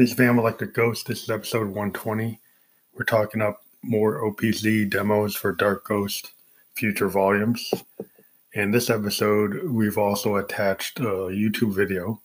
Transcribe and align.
This 0.00 0.12
is 0.12 0.16
Phantom 0.16 0.38
Electric 0.38 0.72
Ghost. 0.72 1.06
This 1.06 1.22
is 1.22 1.28
episode 1.28 1.66
120. 1.66 2.40
We're 2.94 3.04
talking 3.04 3.42
up 3.42 3.60
more 3.82 4.22
OPZ 4.22 4.88
demos 4.88 5.36
for 5.36 5.52
Dark 5.52 5.86
Ghost 5.86 6.32
future 6.72 7.10
volumes. 7.10 7.70
In 8.54 8.70
this 8.70 8.88
episode, 8.88 9.62
we've 9.64 9.98
also 9.98 10.36
attached 10.36 11.00
a 11.00 11.02
YouTube 11.02 11.74
video 11.74 12.18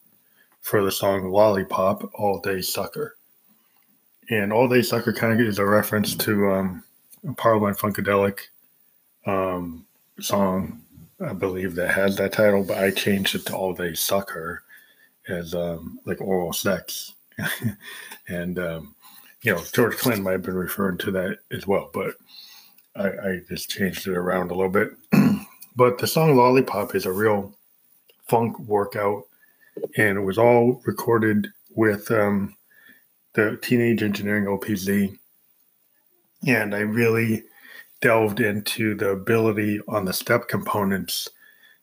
for 0.62 0.86
the 0.86 0.92
song 0.92 1.30
Lollipop, 1.30 2.10
All 2.14 2.40
Day 2.40 2.62
Sucker. 2.62 3.18
And 4.30 4.54
All 4.54 4.70
Day 4.70 4.82
Sucker 4.82 5.12
kind 5.12 5.34
of 5.34 5.46
is 5.46 5.60
a 5.60 5.66
reference 5.66 6.16
to 6.16 6.54
um, 6.54 6.84
a 7.28 7.34
Parliament 7.34 7.78
Funkadelic 7.78 8.40
um, 9.26 9.86
song, 10.22 10.82
I 11.20 11.34
believe, 11.34 11.76
that 11.76 11.90
has 11.90 12.16
that 12.16 12.32
title, 12.32 12.64
but 12.64 12.78
I 12.78 12.92
changed 12.92 13.36
it 13.36 13.46
to 13.48 13.54
All 13.58 13.74
Day 13.74 13.96
Sucker 13.96 14.64
as 15.28 15.54
um, 15.54 16.00
like 16.06 16.22
oral 16.22 16.54
sex. 16.54 17.15
and, 18.28 18.60
um, 18.60 18.96
you 19.42 19.54
know, 19.54 19.64
George 19.74 19.98
Clinton 19.98 20.24
might 20.24 20.34
have 20.34 20.42
been 20.42 20.56
referring 20.56 20.98
to 21.00 21.12
that 21.12 21.38
as 21.52 21.68
well, 21.68 21.90
but 21.94 22.16
I, 22.96 23.08
I 23.08 23.40
just 23.50 23.70
changed 23.70 24.08
it 24.08 24.18
around 24.18 24.52
a 24.52 24.56
little 24.56 24.72
bit. 24.72 24.90
but 25.76 25.98
the 25.98 26.08
song 26.08 26.36
Lollipop 26.36 26.96
is 26.96 27.06
a 27.06 27.12
real 27.12 27.54
funk 28.28 28.58
workout, 28.60 29.24
and 29.98 30.18
it 30.18 30.22
was 30.22 30.38
all 30.38 30.82
recorded 30.86 31.50
with 31.76 32.10
um, 32.10 32.56
the 33.34 33.60
Teenage 33.62 34.02
Engineering 34.02 34.46
OPZ. 34.46 35.18
And 36.48 36.74
I 36.74 36.80
really 36.80 37.44
delved 38.02 38.40
into 38.40 38.96
the 38.96 39.10
ability 39.10 39.80
on 39.88 40.06
the 40.06 40.14
step 40.14 40.48
components 40.48 41.30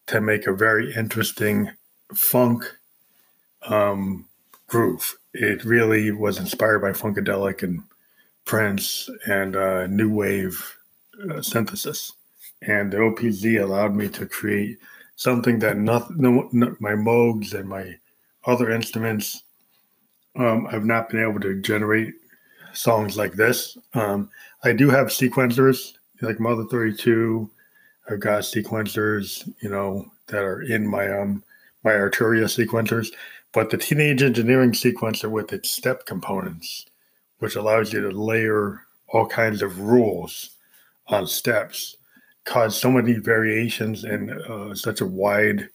to 0.06 0.20
make 0.20 0.46
a 0.46 0.52
very 0.52 0.94
interesting 0.94 1.70
funk 2.14 2.64
um, 3.62 4.26
groove. 4.72 5.18
It 5.34 5.64
really 5.64 6.10
was 6.10 6.38
inspired 6.38 6.80
by 6.80 6.92
Funkadelic 6.92 7.62
and 7.62 7.82
Prince 8.46 9.08
and 9.26 9.54
uh, 9.54 9.86
New 9.86 10.10
Wave 10.12 10.78
uh, 11.30 11.42
synthesis. 11.42 12.12
And 12.62 12.90
the 12.90 12.96
OPZ 12.96 13.62
allowed 13.62 13.94
me 13.94 14.08
to 14.08 14.24
create 14.26 14.78
something 15.16 15.58
that 15.58 15.76
no, 15.76 16.06
no, 16.16 16.76
my 16.80 16.92
Moogs 16.92 17.52
and 17.52 17.68
my 17.68 17.96
other 18.46 18.70
instruments 18.70 19.42
um, 20.36 20.66
I've 20.70 20.84
not 20.84 21.10
been 21.10 21.22
able 21.22 21.40
to 21.40 21.60
generate 21.60 22.14
songs 22.72 23.16
like 23.16 23.34
this. 23.34 23.76
Um, 23.94 24.30
I 24.64 24.72
do 24.72 24.88
have 24.88 25.08
sequencers 25.08 25.92
like 26.22 26.40
Mother 26.40 26.64
32. 26.64 27.50
I've 28.10 28.20
got 28.20 28.42
sequencers, 28.42 29.46
you 29.60 29.68
know, 29.68 30.10
that 30.28 30.42
are 30.42 30.62
in 30.62 30.86
my 30.86 31.10
um 31.10 31.44
my 31.84 31.92
Arturia 31.92 32.44
sequencers, 32.44 33.08
but 33.52 33.70
the 33.70 33.76
Teenage 33.76 34.22
Engineering 34.22 34.72
sequencer 34.72 35.30
with 35.30 35.52
its 35.52 35.70
step 35.70 36.06
components, 36.06 36.86
which 37.38 37.56
allows 37.56 37.92
you 37.92 38.00
to 38.00 38.10
layer 38.10 38.82
all 39.08 39.26
kinds 39.26 39.62
of 39.62 39.78
rules 39.78 40.56
on 41.08 41.26
steps, 41.26 41.96
caused 42.44 42.80
so 42.80 42.90
many 42.90 43.14
variations 43.14 44.04
and 44.04 44.30
uh, 44.30 44.74
such 44.74 45.00
a 45.00 45.06
wide 45.06 45.68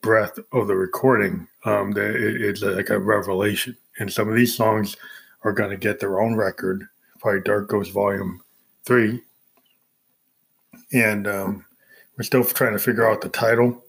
breadth 0.00 0.38
of 0.52 0.66
the 0.66 0.74
recording 0.74 1.46
um, 1.64 1.92
that 1.92 2.14
it, 2.14 2.40
it's 2.40 2.62
like 2.62 2.90
a 2.90 2.98
revelation. 2.98 3.76
And 3.98 4.10
some 4.10 4.28
of 4.28 4.36
these 4.36 4.56
songs 4.56 4.96
are 5.42 5.52
going 5.52 5.70
to 5.70 5.76
get 5.76 6.00
their 6.00 6.20
own 6.20 6.36
record, 6.36 6.86
probably 7.18 7.40
Dark 7.40 7.68
Ghost 7.68 7.92
Volume 7.92 8.40
3. 8.84 9.20
And 10.92 11.26
um, 11.26 11.64
we're 12.16 12.24
still 12.24 12.44
trying 12.44 12.72
to 12.72 12.78
figure 12.78 13.10
out 13.10 13.20
the 13.20 13.28
title. 13.28 13.84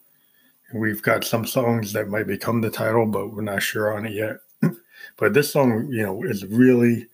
We've 0.74 1.02
got 1.02 1.24
some 1.24 1.46
songs 1.46 1.94
that 1.94 2.08
might 2.08 2.28
become 2.28 2.62
the 2.62 2.70
title, 2.70 3.06
but 3.06 3.34
we're 3.34 3.42
not 3.42 3.62
sure 3.62 3.94
on 3.94 4.06
it 4.06 4.14
yet. 4.14 4.38
but 5.18 5.34
this 5.34 5.52
song, 5.52 5.88
you 5.92 6.04
know, 6.04 6.24
is 6.24 6.46
really, 6.46 7.08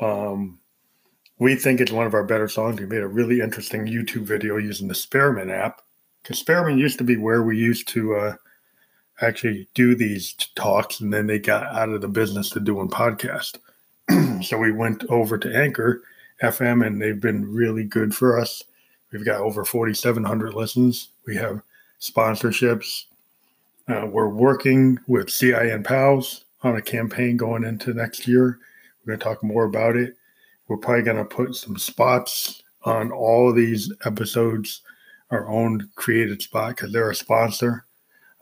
um, 0.00 0.58
we 1.38 1.54
think 1.54 1.80
it's 1.80 1.92
one 1.92 2.06
of 2.06 2.14
our 2.14 2.24
better 2.24 2.48
songs. 2.48 2.80
We 2.80 2.86
made 2.86 3.02
a 3.02 3.08
really 3.08 3.40
interesting 3.40 3.86
YouTube 3.86 4.24
video 4.24 4.56
using 4.56 4.88
the 4.88 4.94
Spearman 4.94 5.50
app. 5.50 5.82
Because 6.22 6.38
Spearman 6.38 6.78
used 6.78 6.98
to 6.98 7.04
be 7.04 7.16
where 7.16 7.42
we 7.42 7.56
used 7.56 7.88
to 7.88 8.16
uh, 8.16 8.34
actually 9.20 9.68
do 9.74 9.94
these 9.94 10.34
talks, 10.56 11.00
and 11.00 11.12
then 11.12 11.26
they 11.26 11.38
got 11.38 11.66
out 11.74 11.88
of 11.90 12.00
the 12.00 12.08
business 12.08 12.54
of 12.54 12.64
doing 12.64 12.88
podcast. 12.88 13.58
so 14.42 14.58
we 14.58 14.72
went 14.72 15.04
over 15.04 15.38
to 15.38 15.56
Anchor 15.56 16.02
FM, 16.42 16.86
and 16.86 17.00
they've 17.00 17.20
been 17.20 17.52
really 17.52 17.84
good 17.84 18.14
for 18.14 18.38
us. 18.38 18.64
We've 19.12 19.24
got 19.24 19.40
over 19.40 19.64
4,700 19.64 20.54
listens. 20.54 21.08
We 21.26 21.36
have 21.36 21.62
sponsorships. 22.00 23.04
Uh, 23.88 24.06
we're 24.06 24.28
working 24.28 24.98
with 25.06 25.30
CIN 25.30 25.82
Pals 25.82 26.44
on 26.62 26.76
a 26.76 26.82
campaign 26.82 27.36
going 27.36 27.64
into 27.64 27.94
next 27.94 28.28
year. 28.28 28.58
We're 29.04 29.16
going 29.16 29.18
to 29.18 29.24
talk 29.24 29.42
more 29.42 29.64
about 29.64 29.96
it. 29.96 30.16
We're 30.66 30.76
probably 30.76 31.02
going 31.02 31.16
to 31.16 31.24
put 31.24 31.54
some 31.54 31.78
spots 31.78 32.62
on 32.84 33.10
all 33.10 33.52
these 33.52 33.92
episodes, 34.04 34.82
our 35.30 35.48
own 35.48 35.88
created 35.94 36.42
spot 36.42 36.76
because 36.76 36.92
they're 36.92 37.10
a 37.10 37.14
sponsor, 37.14 37.84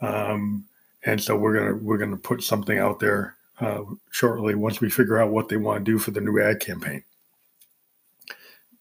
um, 0.00 0.64
and 1.04 1.20
so 1.20 1.36
we're 1.36 1.56
gonna 1.56 1.76
we're 1.76 1.98
gonna 1.98 2.16
put 2.16 2.42
something 2.42 2.78
out 2.78 3.00
there 3.00 3.36
uh, 3.60 3.82
shortly 4.10 4.54
once 4.54 4.80
we 4.80 4.90
figure 4.90 5.18
out 5.18 5.30
what 5.30 5.48
they 5.48 5.56
want 5.56 5.84
to 5.84 5.90
do 5.90 5.98
for 5.98 6.10
the 6.10 6.20
new 6.20 6.40
ad 6.40 6.60
campaign. 6.60 7.02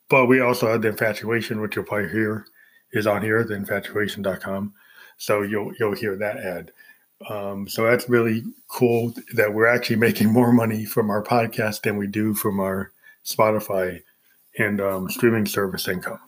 But 0.09 0.27
we 0.27 0.39
also 0.39 0.71
have 0.71 0.81
the 0.81 0.89
infatuation, 0.89 1.61
which 1.61 1.75
you'll 1.75 1.85
probably 1.85 2.09
hear 2.09 2.45
is 2.95 3.07
on 3.07 3.21
here, 3.21 3.43
theinfatuation.com. 3.43 4.73
So 5.17 5.41
you'll 5.43 5.73
you'll 5.79 5.95
hear 5.95 6.15
that 6.17 6.37
ad. 6.37 6.71
Um, 7.29 7.67
so 7.67 7.85
that's 7.85 8.09
really 8.09 8.43
cool 8.67 9.13
that 9.33 9.53
we're 9.53 9.67
actually 9.67 9.95
making 9.95 10.31
more 10.31 10.51
money 10.51 10.85
from 10.85 11.09
our 11.09 11.23
podcast 11.23 11.81
than 11.81 11.97
we 11.97 12.07
do 12.07 12.33
from 12.33 12.59
our 12.59 12.91
Spotify 13.23 14.01
and 14.57 14.81
um, 14.81 15.09
streaming 15.09 15.45
service 15.45 15.87
income, 15.87 16.19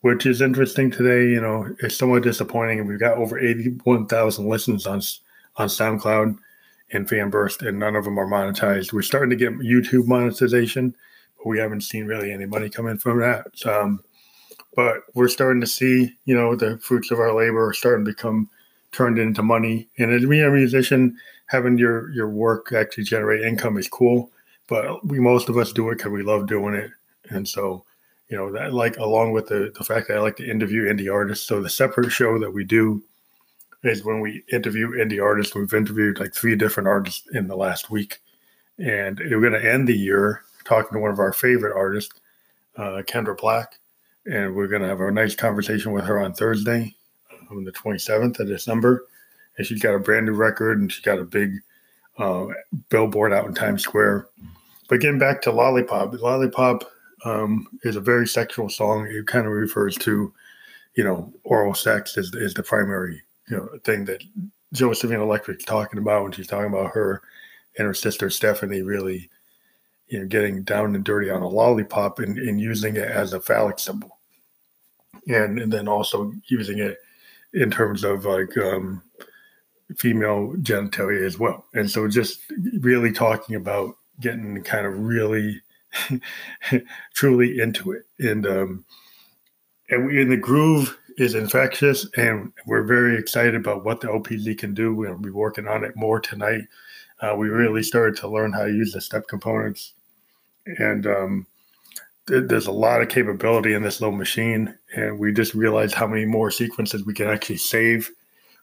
which 0.00 0.26
is 0.26 0.40
interesting 0.40 0.90
today. 0.90 1.30
You 1.30 1.40
know, 1.40 1.74
it's 1.80 1.96
somewhat 1.96 2.22
disappointing. 2.22 2.86
We've 2.86 2.98
got 2.98 3.18
over 3.18 3.38
eighty-one 3.38 4.06
thousand 4.06 4.48
listens 4.48 4.86
on 4.86 5.02
on 5.56 5.68
SoundCloud 5.68 6.38
and 6.92 7.08
Fanburst, 7.08 7.66
and 7.66 7.78
none 7.78 7.96
of 7.96 8.04
them 8.04 8.18
are 8.18 8.26
monetized. 8.26 8.92
We're 8.92 9.02
starting 9.02 9.30
to 9.30 9.36
get 9.36 9.58
YouTube 9.58 10.06
monetization, 10.06 10.94
but 11.36 11.46
we 11.46 11.58
haven't 11.58 11.82
seen 11.82 12.06
really 12.06 12.32
any 12.32 12.46
money 12.46 12.68
coming 12.70 12.98
from 12.98 13.20
that. 13.20 13.46
Um, 13.66 14.02
but 14.74 15.02
we're 15.14 15.28
starting 15.28 15.60
to 15.60 15.66
see, 15.66 16.14
you 16.24 16.34
know, 16.34 16.54
the 16.54 16.78
fruits 16.78 17.10
of 17.10 17.20
our 17.20 17.34
labor 17.34 17.68
are 17.68 17.74
starting 17.74 18.04
to 18.04 18.10
become 18.10 18.48
turned 18.90 19.18
into 19.18 19.42
money. 19.42 19.88
And 19.98 20.12
as 20.12 20.26
being 20.26 20.44
a 20.44 20.50
musician, 20.50 21.16
having 21.46 21.78
your 21.78 22.10
your 22.10 22.28
work 22.28 22.72
actually 22.72 23.04
generate 23.04 23.42
income 23.42 23.76
is 23.76 23.88
cool. 23.88 24.30
But 24.68 25.04
we 25.06 25.20
most 25.20 25.48
of 25.48 25.58
us 25.58 25.72
do 25.72 25.90
it 25.90 25.98
because 25.98 26.12
we 26.12 26.22
love 26.22 26.46
doing 26.46 26.74
it, 26.74 26.90
and 27.28 27.46
so 27.46 27.84
you 28.28 28.36
know 28.36 28.50
that 28.52 28.72
like 28.72 28.96
along 28.96 29.32
with 29.32 29.48
the 29.48 29.72
the 29.76 29.84
fact 29.84 30.08
that 30.08 30.16
I 30.16 30.20
like 30.20 30.36
to 30.36 30.50
interview 30.50 30.84
indie 30.84 31.12
artists. 31.12 31.46
So 31.46 31.60
the 31.60 31.68
separate 31.68 32.10
show 32.10 32.38
that 32.38 32.50
we 32.50 32.64
do 32.64 33.02
is 33.82 34.04
when 34.04 34.20
we 34.20 34.44
interview 34.52 34.90
indie 34.92 35.22
artists. 35.22 35.54
We've 35.54 35.72
interviewed 35.74 36.20
like 36.20 36.34
three 36.34 36.56
different 36.56 36.88
artists 36.88 37.26
in 37.32 37.48
the 37.48 37.56
last 37.56 37.90
week, 37.90 38.20
and 38.78 39.18
we're 39.18 39.40
going 39.40 39.60
to 39.60 39.72
end 39.72 39.88
the 39.88 39.98
year 39.98 40.44
talking 40.64 40.92
to 40.92 41.00
one 41.00 41.10
of 41.10 41.18
our 41.18 41.32
favorite 41.32 41.76
artists, 41.76 42.14
uh, 42.76 43.02
Kendra 43.04 43.36
Black 43.36 43.80
and 44.26 44.54
we're 44.54 44.68
going 44.68 44.82
to 44.82 44.88
have 44.88 45.00
a 45.00 45.10
nice 45.10 45.34
conversation 45.34 45.92
with 45.92 46.04
her 46.04 46.20
on 46.20 46.32
Thursday, 46.32 46.94
on 47.50 47.64
the 47.64 47.72
27th 47.72 48.38
of 48.38 48.46
December. 48.46 49.06
And 49.56 49.66
she's 49.66 49.82
got 49.82 49.94
a 49.94 49.98
brand 49.98 50.26
new 50.26 50.32
record, 50.32 50.80
and 50.80 50.90
she's 50.90 51.04
got 51.04 51.18
a 51.18 51.24
big 51.24 51.54
uh, 52.18 52.46
billboard 52.88 53.32
out 53.32 53.46
in 53.46 53.54
Times 53.54 53.82
Square. 53.82 54.28
But 54.88 55.00
getting 55.00 55.18
back 55.18 55.42
to 55.42 55.52
Lollipop, 55.52 56.12
Lollipop 56.20 56.84
um, 57.24 57.66
is 57.82 57.96
a 57.96 58.00
very 58.00 58.26
sexual 58.26 58.68
song. 58.68 59.06
It 59.06 59.26
kind 59.26 59.46
of 59.46 59.52
refers 59.52 59.96
to, 59.98 60.32
you 60.94 61.04
know, 61.04 61.32
oral 61.44 61.74
sex 61.74 62.16
is, 62.16 62.34
is 62.34 62.54
the 62.54 62.62
primary, 62.62 63.22
you 63.48 63.56
know, 63.56 63.68
thing 63.84 64.04
that 64.06 64.22
Josephine 64.72 65.20
Electric's 65.20 65.64
talking 65.64 65.98
about 65.98 66.22
when 66.22 66.32
she's 66.32 66.46
talking 66.46 66.72
about 66.72 66.92
her 66.92 67.22
and 67.78 67.86
her 67.86 67.94
sister 67.94 68.30
Stephanie 68.30 68.82
really 68.82 69.30
you 70.12 70.18
know, 70.18 70.26
getting 70.26 70.62
down 70.62 70.94
and 70.94 71.04
dirty 71.04 71.30
on 71.30 71.40
a 71.40 71.48
lollipop 71.48 72.18
and, 72.18 72.36
and 72.36 72.60
using 72.60 72.96
it 72.96 73.08
as 73.08 73.32
a 73.32 73.40
phallic 73.40 73.78
symbol. 73.78 74.18
And, 75.26 75.58
and 75.58 75.72
then 75.72 75.88
also 75.88 76.34
using 76.48 76.80
it 76.80 76.98
in 77.54 77.70
terms 77.70 78.04
of 78.04 78.26
like 78.26 78.54
um, 78.58 79.02
female 79.96 80.52
genitalia 80.58 81.24
as 81.24 81.38
well. 81.38 81.64
And 81.72 81.90
so 81.90 82.08
just 82.08 82.40
really 82.80 83.10
talking 83.10 83.54
about 83.54 83.96
getting 84.20 84.62
kind 84.62 84.84
of 84.84 84.98
really 84.98 85.62
truly 87.14 87.58
into 87.58 87.92
it. 87.92 88.02
And 88.18 88.46
um, 88.46 88.84
and, 89.88 90.06
we, 90.06 90.20
and 90.20 90.30
the 90.30 90.36
groove 90.36 90.98
is 91.16 91.34
infectious, 91.34 92.06
and 92.16 92.52
we're 92.66 92.84
very 92.84 93.18
excited 93.18 93.54
about 93.54 93.84
what 93.84 94.00
the 94.00 94.08
OPZ 94.08 94.58
can 94.58 94.74
do. 94.74 94.94
We'll 94.94 95.16
be 95.16 95.30
working 95.30 95.68
on 95.68 95.84
it 95.84 95.96
more 95.96 96.20
tonight. 96.20 96.62
Uh, 97.20 97.34
we 97.36 97.48
really 97.48 97.82
started 97.82 98.16
to 98.16 98.28
learn 98.28 98.52
how 98.52 98.64
to 98.64 98.72
use 98.72 98.92
the 98.92 99.00
step 99.00 99.26
components 99.28 99.92
and 100.66 101.06
um, 101.06 101.46
th- 102.28 102.44
there's 102.46 102.66
a 102.66 102.72
lot 102.72 103.02
of 103.02 103.08
capability 103.08 103.74
in 103.74 103.82
this 103.82 104.00
little 104.00 104.16
machine, 104.16 104.76
and 104.94 105.18
we 105.18 105.32
just 105.32 105.54
realized 105.54 105.94
how 105.94 106.06
many 106.06 106.24
more 106.24 106.50
sequences 106.50 107.04
we 107.04 107.14
can 107.14 107.28
actually 107.28 107.56
save. 107.56 108.10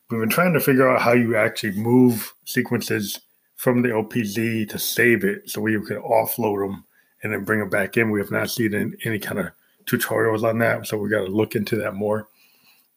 We've 0.10 0.20
been 0.20 0.30
trying 0.30 0.54
to 0.54 0.60
figure 0.60 0.90
out 0.90 1.02
how 1.02 1.14
you 1.14 1.36
actually 1.36 1.74
move 1.74 2.34
sequences 2.46 3.20
from 3.56 3.82
the 3.82 3.90
OPZ 3.90 4.70
to 4.70 4.80
save 4.80 5.24
it 5.24 5.50
so 5.50 5.62
we 5.62 5.74
can 5.74 5.98
offload 5.98 6.66
them 6.66 6.86
and 7.22 7.34
then 7.34 7.44
bring 7.44 7.60
them 7.60 7.70
back 7.70 7.98
in. 7.98 8.10
We 8.10 8.20
have 8.20 8.32
not 8.32 8.50
seen 8.50 8.98
any, 9.04 9.20
kind 9.20 9.40
of 9.40 9.48
tutorials 9.86 10.44
on 10.44 10.60
that, 10.60 10.88
so 10.88 10.98
we 10.98 11.10
got 11.10 11.26
to 11.26 11.32
look 11.32 11.56
into 11.56 11.76
that 11.78 11.94
more. 11.94 12.28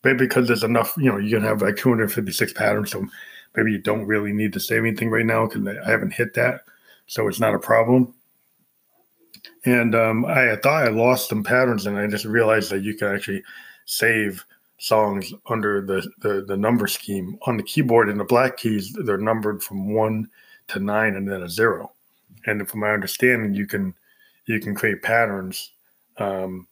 Maybe 0.05 0.19
because 0.19 0.47
there's 0.47 0.65
enough, 0.65 0.95
you 0.97 1.11
know, 1.11 1.19
you 1.19 1.37
can 1.37 1.45
have 1.45 1.63
like 1.63 1.77
256 1.77 2.53
patterns, 2.53 2.93
so 2.93 3.07
maybe 3.57 3.73
you 3.73 3.79
don't 3.79 4.07
really 4.07 4.33
need 4.33 4.53
to 4.53 4.61
save 4.61 4.85
anything 4.85 5.11
right 5.11 5.27
now 5.27 5.47
because 5.47 5.67
I 5.67 5.91
haven't 5.91 6.15
hit 6.15 6.35
that, 6.35 6.61
so 7.07 7.29
it's 7.29 7.41
not 7.41 7.55
a 7.55 7.59
problem. 7.59 8.15
And 9.65 9.95
um, 9.95 10.25
I, 10.25 10.57
thought 10.57 10.87
I 10.87 10.89
lost 10.89 11.29
some 11.29 11.45
patterns, 11.45 11.87
and 11.87 11.97
I 11.97 12.07
just 12.09 12.25
realized 12.25 12.71
that 12.71 12.83
you 12.83 12.95
can 12.95 13.15
actually 13.15 13.43
save 13.85 14.45
songs 14.83 15.33
under 15.47 15.81
the, 15.81 16.07
the, 16.19 16.45
the 16.47 16.57
number 16.57 16.89
scheme. 16.89 17.39
On 17.47 17.57
the 17.57 17.63
keyboard 17.63 18.09
in 18.09 18.19
the 18.19 18.25
black 18.25 18.57
keys 18.57 18.93
they're 19.05 19.17
numbered 19.17 19.63
from 19.63 19.95
one 19.95 20.29
to 20.69 20.81
nine 20.81 21.15
and 21.15 21.29
then 21.29 21.45
a 21.45 21.49
zero. 21.49 21.93
And 22.47 22.69
from 22.69 22.81
my 22.81 22.91
understanding 22.91 23.55
you 23.55 23.67
can 23.67 23.95
you 24.47 24.59
can 24.59 24.75
create 24.75 25.03
patterns 25.03 25.71
um, 26.19 26.67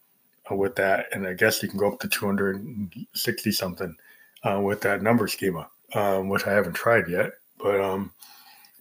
with 0.50 0.74
that. 0.74 1.06
And 1.12 1.24
i 1.24 1.34
guess 1.34 1.62
you 1.62 1.68
can 1.68 1.78
go 1.78 1.92
up 1.92 2.00
to 2.00 2.08
260 2.08 3.52
something 3.52 3.96
uh, 4.42 4.60
with 4.60 4.80
that 4.80 5.02
number 5.02 5.28
schema 5.28 5.68
um, 5.94 6.28
which 6.28 6.48
i 6.48 6.52
haven't 6.52 6.72
tried 6.72 7.08
yet. 7.08 7.30
But 7.62 7.80
um 7.80 8.10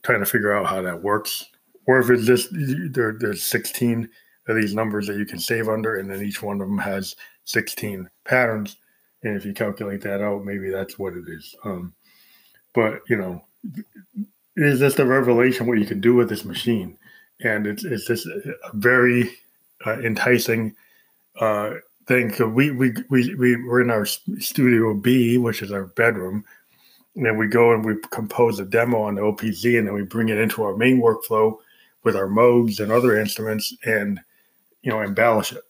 trying 0.01 0.21
to 0.21 0.25
figure 0.25 0.53
out 0.53 0.65
how 0.65 0.81
that 0.81 1.03
works 1.03 1.45
or 1.89 1.99
if 1.99 2.11
it's 2.11 2.27
just 2.27 2.49
there, 2.93 3.17
there's 3.19 3.41
16 3.41 4.07
of 4.47 4.55
these 4.55 4.75
numbers 4.75 5.07
that 5.07 5.17
you 5.17 5.25
can 5.25 5.39
save 5.39 5.67
under 5.67 5.97
and 5.97 6.07
then 6.07 6.21
each 6.21 6.43
one 6.43 6.61
of 6.61 6.67
them 6.67 6.77
has 6.77 7.15
16 7.45 8.07
patterns 8.25 8.77
and 9.23 9.35
if 9.35 9.43
you 9.43 9.53
calculate 9.53 10.01
that 10.01 10.21
out, 10.21 10.45
maybe 10.45 10.69
that's 10.69 10.99
what 10.99 11.13
it 11.13 11.25
is. 11.27 11.55
Um, 11.63 11.95
but 12.75 13.01
you 13.09 13.17
know, 13.17 13.43
it 13.73 14.63
is 14.63 14.79
just 14.79 14.99
a 14.99 15.05
revelation 15.05 15.65
what 15.65 15.79
you 15.79 15.87
can 15.87 15.99
do 15.99 16.13
with 16.13 16.29
this 16.29 16.45
machine, 16.45 16.95
and 17.41 17.65
it's 17.65 17.83
it's 17.83 18.05
just 18.05 18.27
a 18.27 18.53
very 18.73 19.31
uh, 19.85 19.99
enticing 20.01 20.75
uh, 21.39 21.71
thing. 22.05 22.31
So 22.31 22.47
we 22.47 22.69
we 22.71 22.93
we 23.09 23.33
we 23.33 23.55
we're 23.65 23.81
in 23.81 23.89
our 23.89 24.05
studio 24.05 24.93
B, 24.93 25.39
which 25.39 25.63
is 25.63 25.71
our 25.71 25.85
bedroom, 25.85 26.45
and 27.15 27.25
then 27.25 27.37
we 27.37 27.47
go 27.47 27.73
and 27.73 27.83
we 27.83 27.95
compose 28.11 28.59
a 28.59 28.65
demo 28.65 29.01
on 29.01 29.15
the 29.15 29.21
OPZ, 29.21 29.77
and 29.77 29.87
then 29.87 29.95
we 29.95 30.03
bring 30.03 30.29
it 30.29 30.37
into 30.37 30.63
our 30.63 30.77
main 30.77 31.01
workflow 31.01 31.57
with 32.03 32.15
our 32.15 32.27
Moogs 32.27 32.79
and 32.79 32.91
other 32.91 33.19
instruments, 33.19 33.75
and 33.85 34.19
you 34.81 34.91
know 34.91 35.01
embellish 35.01 35.51
it. 35.51 35.63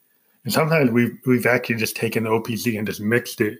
And 0.43 0.53
sometimes 0.53 0.91
we've 0.91 1.17
we've 1.25 1.45
actually 1.45 1.75
just 1.75 1.95
taken 1.95 2.23
the 2.23 2.29
OPZ 2.29 2.77
and 2.77 2.87
just 2.87 3.01
mixed 3.01 3.41
it 3.41 3.59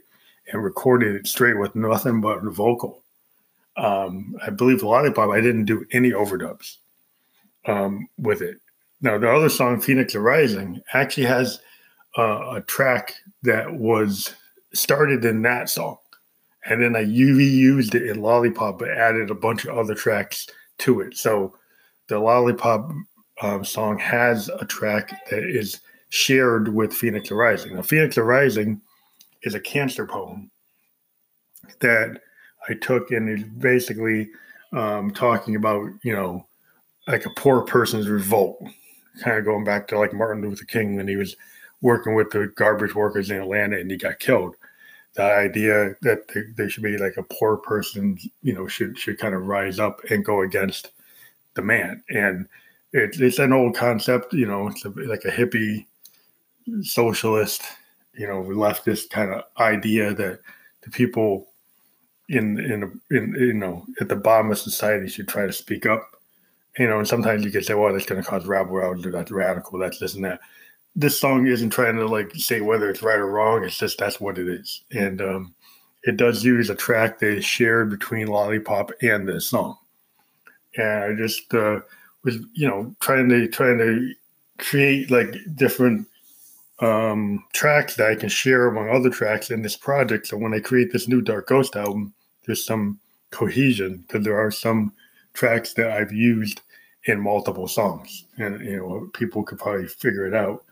and 0.52 0.62
recorded 0.62 1.14
it 1.14 1.26
straight 1.26 1.58
with 1.58 1.74
nothing 1.74 2.20
but 2.20 2.42
vocal. 2.42 3.02
Um, 3.76 4.36
I 4.44 4.50
believe 4.50 4.82
Lollipop, 4.82 5.30
I 5.30 5.40
didn't 5.40 5.64
do 5.66 5.86
any 5.92 6.10
overdubs 6.10 6.78
um, 7.66 8.08
with 8.18 8.42
it. 8.42 8.60
Now 9.00 9.18
the 9.18 9.30
other 9.30 9.48
song, 9.48 9.80
Phoenix 9.80 10.14
Arising, 10.14 10.82
actually 10.92 11.26
has 11.26 11.60
a 12.16 12.62
track 12.66 13.14
that 13.44 13.72
was 13.72 14.34
started 14.74 15.24
in 15.24 15.42
that 15.42 15.70
song, 15.70 15.98
and 16.64 16.82
then 16.82 16.96
I 16.96 17.04
UV 17.04 17.48
used 17.50 17.94
it 17.94 18.08
in 18.08 18.20
Lollipop, 18.20 18.78
but 18.78 18.90
added 18.90 19.30
a 19.30 19.34
bunch 19.34 19.64
of 19.64 19.78
other 19.78 19.94
tracks 19.94 20.48
to 20.78 21.00
it. 21.00 21.16
So 21.16 21.56
the 22.10 22.18
Lollipop 22.18 22.90
um, 23.40 23.64
song 23.64 23.96
has 23.98 24.48
a 24.48 24.66
track 24.66 25.12
that 25.30 25.44
is 25.44 25.80
shared 26.10 26.74
with 26.74 26.92
Phoenix 26.92 27.30
Arising. 27.30 27.76
Now, 27.76 27.82
Phoenix 27.82 28.18
Arising 28.18 28.80
is 29.44 29.54
a 29.54 29.60
cancer 29.60 30.06
poem 30.06 30.50
that 31.78 32.20
I 32.68 32.74
took 32.74 33.12
and 33.12 33.30
is 33.30 33.44
basically 33.44 34.28
um, 34.72 35.12
talking 35.12 35.54
about, 35.54 35.88
you 36.02 36.12
know, 36.12 36.46
like 37.06 37.26
a 37.26 37.30
poor 37.36 37.62
person's 37.62 38.08
revolt, 38.08 38.60
kind 39.22 39.38
of 39.38 39.44
going 39.44 39.64
back 39.64 39.86
to 39.88 39.98
like 39.98 40.12
Martin 40.12 40.42
Luther 40.42 40.64
King 40.64 40.96
when 40.96 41.06
he 41.06 41.16
was 41.16 41.36
working 41.80 42.16
with 42.16 42.30
the 42.30 42.52
garbage 42.56 42.94
workers 42.94 43.30
in 43.30 43.40
Atlanta 43.40 43.78
and 43.78 43.90
he 43.90 43.96
got 43.96 44.18
killed. 44.18 44.56
The 45.14 45.22
idea 45.22 45.94
that 46.02 46.26
there 46.56 46.68
should 46.68 46.82
be 46.82 46.98
like 46.98 47.16
a 47.16 47.22
poor 47.22 47.56
person, 47.56 48.18
you 48.42 48.52
know, 48.52 48.66
should 48.66 48.98
should 48.98 49.18
kind 49.18 49.34
of 49.34 49.46
rise 49.46 49.78
up 49.78 50.00
and 50.10 50.24
go 50.24 50.42
against 50.42 50.90
the 51.54 51.62
man. 51.62 52.02
And 52.10 52.48
it's 52.92 53.20
it's 53.20 53.38
an 53.38 53.52
old 53.52 53.76
concept, 53.76 54.32
you 54.32 54.46
know, 54.46 54.68
it's 54.68 54.84
a, 54.84 54.90
like 54.90 55.24
a 55.24 55.30
hippie 55.30 55.86
socialist, 56.82 57.62
you 58.14 58.26
know, 58.26 58.42
leftist 58.42 59.10
kind 59.10 59.32
of 59.32 59.44
idea 59.58 60.14
that 60.14 60.40
the 60.82 60.90
people 60.90 61.50
in 62.30 62.58
in 62.60 63.00
in 63.10 63.34
you 63.38 63.52
know 63.52 63.84
at 64.00 64.08
the 64.08 64.16
bottom 64.16 64.50
of 64.50 64.58
society 64.58 65.08
should 65.08 65.28
try 65.28 65.46
to 65.46 65.52
speak 65.52 65.84
up. 65.84 66.16
You 66.78 66.86
know, 66.86 66.98
and 66.98 67.08
sometimes 67.08 67.44
you 67.44 67.50
can 67.50 67.62
say, 67.62 67.74
"Well, 67.74 67.92
that's 67.92 68.06
going 68.06 68.22
to 68.22 68.28
cause 68.28 68.46
rabble 68.46 68.96
That's 69.10 69.30
radical. 69.30 69.78
That's 69.78 69.98
this 69.98 70.14
and 70.14 70.24
that." 70.24 70.40
This 70.96 71.18
song 71.18 71.46
isn't 71.46 71.70
trying 71.70 71.96
to 71.96 72.06
like 72.06 72.32
say 72.34 72.60
whether 72.60 72.88
it's 72.88 73.02
right 73.02 73.18
or 73.18 73.26
wrong. 73.26 73.64
It's 73.64 73.78
just 73.78 73.98
that's 73.98 74.20
what 74.20 74.38
it 74.38 74.48
is, 74.48 74.82
and 74.92 75.20
um, 75.20 75.54
it 76.04 76.16
does 76.16 76.44
use 76.44 76.70
a 76.70 76.74
track 76.74 77.18
that 77.18 77.38
is 77.38 77.44
shared 77.44 77.90
between 77.90 78.28
Lollipop 78.28 78.92
and 79.02 79.28
this 79.28 79.46
song. 79.46 79.76
And 80.76 81.04
I 81.04 81.14
just 81.14 81.52
uh, 81.54 81.80
was, 82.24 82.36
you 82.52 82.68
know, 82.68 82.94
trying 83.00 83.28
to 83.28 83.48
trying 83.48 83.78
to 83.78 84.12
create 84.58 85.10
like 85.10 85.34
different 85.54 86.06
um, 86.80 87.44
tracks 87.52 87.96
that 87.96 88.10
I 88.10 88.14
can 88.14 88.28
share 88.28 88.66
among 88.66 88.90
other 88.90 89.10
tracks 89.10 89.50
in 89.50 89.62
this 89.62 89.76
project. 89.76 90.26
So 90.26 90.36
when 90.36 90.54
I 90.54 90.60
create 90.60 90.92
this 90.92 91.08
new 91.08 91.20
Dark 91.20 91.48
Ghost 91.48 91.76
album, 91.76 92.14
there's 92.46 92.64
some 92.64 92.98
cohesion 93.30 94.04
because 94.06 94.24
there 94.24 94.38
are 94.38 94.50
some 94.50 94.92
tracks 95.34 95.74
that 95.74 95.90
I've 95.90 96.12
used 96.12 96.62
in 97.04 97.20
multiple 97.20 97.68
songs, 97.68 98.24
and 98.38 98.60
you 98.64 98.76
know 98.76 99.10
people 99.14 99.42
could 99.42 99.58
probably 99.58 99.86
figure 99.86 100.26
it 100.26 100.34
out. 100.34 100.64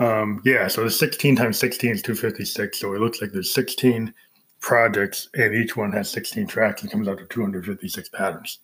Um, 0.00 0.40
yeah, 0.44 0.68
so 0.68 0.84
the 0.84 0.90
16 0.90 1.34
times 1.34 1.58
16 1.58 1.90
is 1.90 2.02
256. 2.02 2.78
So 2.78 2.94
it 2.94 3.00
looks 3.00 3.20
like 3.20 3.32
there's 3.32 3.52
16 3.52 4.14
projects, 4.60 5.28
and 5.34 5.54
each 5.54 5.76
one 5.76 5.92
has 5.92 6.10
16 6.10 6.46
tracks, 6.46 6.82
and 6.82 6.90
comes 6.90 7.08
out 7.08 7.18
to 7.18 7.24
256 7.26 8.08
patterns. 8.10 8.58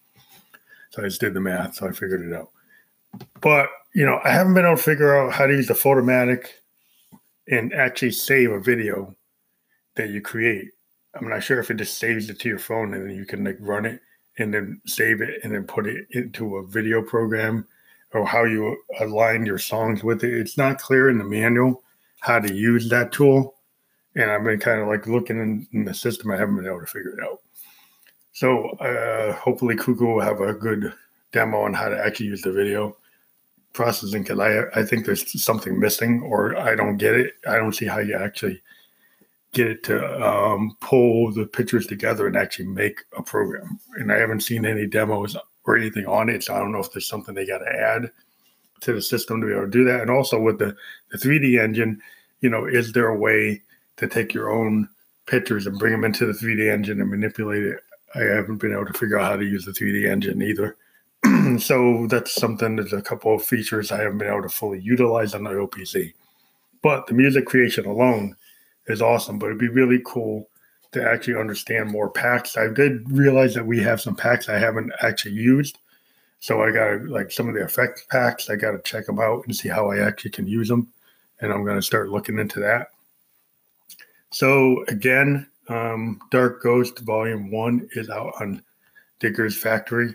So 0.91 1.03
I 1.03 1.07
just 1.07 1.21
did 1.21 1.35
the 1.35 1.41
math, 1.41 1.77
so 1.77 1.89
I 1.89 1.93
figured 1.93 2.27
it 2.27 2.35
out. 2.35 2.51
But 3.41 3.69
you 3.95 4.05
know, 4.05 4.21
I 4.25 4.31
haven't 4.31 4.55
been 4.55 4.65
able 4.65 4.77
to 4.77 4.83
figure 4.83 5.17
out 5.17 5.33
how 5.33 5.47
to 5.47 5.53
use 5.53 5.69
the 5.69 5.75
Photomatic 5.75 6.63
and 7.49 7.73
actually 7.73 8.11
save 8.11 8.51
a 8.51 8.61
video 8.61 9.15
that 9.95 10.11
you 10.11 10.21
create. 10.21 10.71
I'm 11.15 11.29
not 11.29 11.45
sure 11.45 11.61
if 11.61 11.71
it 11.71 11.77
just 11.77 11.99
saves 11.99 12.29
it 12.29 12.41
to 12.41 12.49
your 12.49 12.59
phone 12.59 12.93
and 12.95 13.09
then 13.09 13.17
you 13.17 13.25
can 13.25 13.45
like 13.45 13.59
run 13.61 13.87
it 13.87 14.01
and 14.39 14.53
then 14.53 14.81
save 14.87 15.21
it 15.21 15.41
and 15.45 15.55
then 15.55 15.65
put 15.65 15.87
it 15.87 16.07
into 16.11 16.57
a 16.57 16.67
video 16.67 17.03
program 17.03 17.67
or 18.13 18.27
how 18.27 18.45
you 18.45 18.77
align 19.01 19.47
your 19.47 19.59
songs 19.59 20.03
with 20.03 20.25
it. 20.25 20.33
It's 20.33 20.59
not 20.59 20.81
clear 20.81 21.09
in 21.09 21.19
the 21.19 21.25
manual 21.25 21.83
how 22.21 22.41
to 22.41 22.53
use 22.53 22.89
that 22.89 23.13
tool. 23.13 23.54
And 24.17 24.31
I've 24.31 24.45
been 24.45 24.61
kind 24.61 24.81
of 24.81 24.89
like 24.89 25.07
looking 25.07 25.39
in, 25.39 25.67
in 25.73 25.85
the 25.85 25.95
system. 25.95 26.31
I 26.31 26.37
haven't 26.37 26.57
been 26.57 26.67
able 26.67 26.81
to 26.81 26.87
figure 26.87 27.19
it 27.19 27.25
out. 27.25 27.41
So 28.33 28.69
uh, 28.79 29.33
hopefully 29.35 29.77
Cuckoo 29.77 30.07
will 30.07 30.21
have 30.21 30.41
a 30.41 30.53
good 30.53 30.93
demo 31.33 31.63
on 31.63 31.75
how 31.75 31.89
to 31.89 31.99
actually 31.99 32.27
use 32.27 32.43
the 32.43 32.53
video 32.53 32.97
processing 33.75 34.23
because 34.23 34.39
I 34.39 34.81
I 34.81 34.85
think 34.85 35.05
there's 35.05 35.43
something 35.43 35.79
missing 35.79 36.23
or 36.23 36.57
I 36.57 36.75
don't 36.75 36.97
get 36.97 37.15
it. 37.15 37.35
I 37.47 37.57
don't 37.57 37.75
see 37.75 37.87
how 37.87 37.99
you 37.99 38.17
actually 38.17 38.63
get 39.53 39.67
it 39.69 39.85
to 39.85 40.27
um, 40.27 40.77
pull 40.81 41.33
the 41.33 41.47
pictures 41.47 41.87
together 41.87 42.27
and 42.27 42.37
actually 42.37 42.67
make 42.67 43.01
a 43.17 43.23
program. 43.23 43.79
And 43.97 44.11
I 44.11 44.19
haven't 44.19 44.41
seen 44.41 44.65
any 44.65 44.87
demos 44.87 45.37
or 45.65 45.77
anything 45.77 46.07
on 46.07 46.29
it, 46.29 46.43
so 46.43 46.55
I 46.55 46.59
don't 46.59 46.73
know 46.73 46.81
if 46.81 46.93
there's 46.93 47.09
something 47.09 47.35
they 47.35 47.47
got 47.47 47.59
to 47.59 47.73
add 47.73 48.11
to 48.81 48.93
the 48.93 49.03
system 49.03 49.41
to 49.41 49.47
be 49.47 49.53
able 49.53 49.65
to 49.65 49.71
do 49.71 49.85
that. 49.85 50.01
And 50.01 50.11
also 50.11 50.41
with 50.41 50.59
the 50.59 50.77
the 51.11 51.19
3D 51.19 51.63
engine, 51.63 52.01
you 52.41 52.51
know, 52.51 52.65
is 52.67 52.93
there 52.93 53.09
a 53.09 53.19
way 53.19 53.63
to 53.97 54.09
take 54.09 54.35
your 54.35 54.51
own 54.51 54.89
pictures 55.27 55.67
and 55.67 55.79
bring 55.79 55.93
them 55.93 56.05
into 56.05 56.27
the 56.27 56.33
3D 56.33 56.71
engine 56.73 57.01
and 57.01 57.11
manipulate 57.11 57.63
it? 57.63 57.81
I 58.15 58.21
haven't 58.21 58.59
been 58.59 58.73
able 58.73 58.87
to 58.87 58.93
figure 58.93 59.19
out 59.19 59.33
how 59.33 59.37
to 59.37 59.45
use 59.45 59.65
the 59.65 59.73
3D 59.73 60.09
engine 60.09 60.43
either. 60.43 60.77
so 61.59 62.07
that's 62.09 62.35
something 62.35 62.77
there's 62.77 62.93
a 62.93 63.03
couple 63.03 63.35
of 63.35 63.45
features 63.45 63.91
I 63.91 64.03
haven't 64.03 64.19
been 64.19 64.29
able 64.29 64.43
to 64.43 64.49
fully 64.49 64.81
utilize 64.81 65.35
on 65.35 65.45
the 65.45 65.51
OPZ. 65.51 66.13
But 66.83 67.07
the 67.07 67.15
music 67.15 67.47
creation 67.47 67.87
alone 67.87 68.37
is 68.87 69.03
awesome. 69.03 69.39
But 69.39 69.47
it'd 69.47 69.59
be 69.59 69.69
really 69.69 70.01
cool 70.05 70.49
to 70.93 71.05
actually 71.05 71.39
understand 71.39 71.91
more 71.91 72.09
packs. 72.09 72.57
I 72.57 72.69
did 72.69 73.11
realize 73.11 73.55
that 73.55 73.67
we 73.67 73.83
have 73.83 74.01
some 74.01 74.15
packs 74.15 74.49
I 74.49 74.59
haven't 74.59 74.93
actually 75.03 75.35
used. 75.35 75.79
So 76.41 76.63
I 76.63 76.71
got 76.71 77.07
like 77.09 77.33
some 77.33 77.49
of 77.49 77.55
the 77.55 77.65
effect 77.65 78.07
packs. 78.11 78.49
I 78.49 78.57
got 78.57 78.73
to 78.73 78.79
check 78.83 79.07
them 79.07 79.19
out 79.19 79.45
and 79.47 79.57
see 79.57 79.69
how 79.69 79.91
I 79.91 79.99
actually 79.99 80.31
can 80.31 80.47
use 80.47 80.69
them. 80.69 80.89
And 81.41 81.53
I'm 81.53 81.65
going 81.65 81.77
to 81.77 81.83
start 81.83 82.11
looking 82.11 82.39
into 82.39 82.61
that. 82.61 82.89
So 84.35 84.85
again, 84.89 85.47
um, 85.69 86.21
Dark 86.31 86.61
Ghost 86.61 86.99
Volume 86.99 87.53
1 87.53 87.89
is 87.93 88.11
out 88.11 88.33
on 88.41 88.63
Digger's 89.21 89.57
Factory 89.57 90.15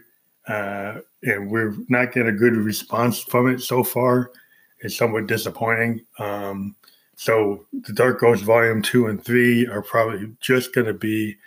uh, 0.50 1.00
and 1.24 1.50
we're 1.50 1.76
not 1.88 2.12
getting 2.12 2.28
a 2.28 2.38
good 2.38 2.56
response 2.56 3.20
from 3.20 3.50
it 3.50 3.62
so 3.62 3.82
far. 3.82 4.32
It's 4.80 4.98
somewhat 4.98 5.28
disappointing. 5.28 6.02
Um, 6.18 6.76
so 7.16 7.66
the 7.72 7.94
Dark 7.94 8.20
Ghost 8.20 8.44
Volume 8.44 8.82
Two 8.82 9.08
and 9.08 9.24
Three 9.24 9.68
are 9.68 9.82
probably 9.82 10.36
just 10.42 10.74
going 10.74 10.88
to 10.88 10.94
be 10.94 11.38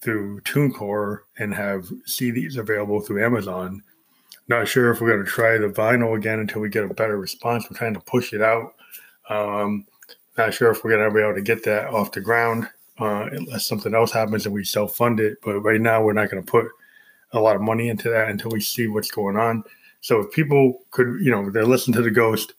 through 0.00 0.40
TuneCore 0.42 1.20
and 1.38 1.54
have 1.54 1.90
CDs 2.08 2.56
available 2.56 3.00
through 3.00 3.24
Amazon. 3.24 3.82
Not 4.48 4.68
sure 4.68 4.90
if 4.90 5.00
we're 5.00 5.12
going 5.12 5.24
to 5.24 5.30
try 5.30 5.58
the 5.58 5.68
vinyl 5.68 6.16
again 6.16 6.38
until 6.38 6.60
we 6.60 6.68
get 6.68 6.84
a 6.84 6.94
better 6.94 7.18
response. 7.18 7.66
We're 7.68 7.76
trying 7.76 7.94
to 7.94 8.00
push 8.00 8.32
it 8.32 8.42
out. 8.42 8.74
Um, 9.28 9.86
not 10.36 10.54
sure 10.54 10.70
if 10.70 10.84
we're 10.84 10.90
going 10.90 11.08
to 11.08 11.14
be 11.14 11.22
able 11.22 11.34
to 11.34 11.42
get 11.42 11.64
that 11.64 11.88
off 11.88 12.12
the 12.12 12.20
ground 12.20 12.68
uh, 12.98 13.28
unless 13.32 13.66
something 13.66 13.94
else 13.94 14.12
happens 14.12 14.46
and 14.46 14.54
we 14.54 14.64
self 14.64 14.94
fund 14.96 15.20
it. 15.20 15.38
But 15.42 15.60
right 15.60 15.80
now, 15.80 16.02
we're 16.02 16.12
not 16.12 16.30
going 16.30 16.42
to 16.42 16.50
put 16.50 16.66
a 17.32 17.40
lot 17.40 17.56
of 17.56 17.62
money 17.62 17.88
into 17.88 18.08
that 18.10 18.28
until 18.28 18.50
we 18.50 18.60
see 18.60 18.86
what's 18.86 19.10
going 19.10 19.36
on. 19.36 19.64
So 20.00 20.20
if 20.20 20.30
people 20.30 20.82
could, 20.90 21.18
you 21.20 21.30
know, 21.30 21.50
they're 21.50 21.66
listening 21.66 21.96
to 21.96 22.02
the 22.02 22.10
Ghost, 22.10 22.54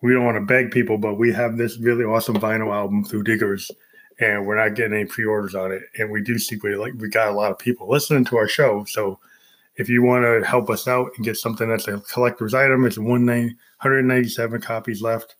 we 0.00 0.12
don't 0.12 0.24
want 0.24 0.36
to 0.36 0.44
beg 0.44 0.72
people, 0.72 0.98
but 0.98 1.14
we 1.14 1.32
have 1.32 1.56
this 1.56 1.78
really 1.78 2.04
awesome 2.04 2.36
vinyl 2.36 2.74
album 2.74 3.04
through 3.04 3.22
Diggers, 3.22 3.70
and 4.18 4.44
we're 4.44 4.56
not 4.56 4.74
getting 4.74 4.94
any 4.94 5.04
pre-orders 5.04 5.54
on 5.54 5.70
it. 5.70 5.82
And 5.98 6.10
we 6.10 6.22
do 6.22 6.38
see 6.38 6.58
we 6.62 6.74
like 6.74 6.94
we 6.98 7.08
got 7.08 7.28
a 7.28 7.36
lot 7.36 7.52
of 7.52 7.58
people 7.58 7.88
listening 7.88 8.24
to 8.26 8.36
our 8.36 8.48
show. 8.48 8.84
So 8.84 9.20
if 9.76 9.88
you 9.88 10.02
want 10.02 10.24
to 10.24 10.46
help 10.46 10.68
us 10.70 10.88
out 10.88 11.12
and 11.16 11.24
get 11.24 11.36
something 11.36 11.68
that's 11.68 11.88
a 11.88 12.00
collector's 12.00 12.52
item, 12.52 12.84
it's 12.84 12.98
197 12.98 14.60
copies 14.60 15.02
left. 15.02 15.36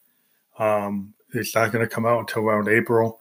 Um, 0.58 1.12
it's 1.32 1.54
not 1.54 1.72
going 1.72 1.86
to 1.86 1.92
come 1.92 2.06
out 2.06 2.20
until 2.20 2.42
around 2.42 2.68
April. 2.68 3.20